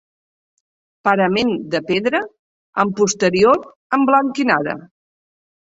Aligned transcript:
Parament 1.07 1.51
de 1.75 1.83
pedra 1.91 2.23
amb 2.85 2.97
posterior 3.03 3.63
emblanquinada. 4.01 4.79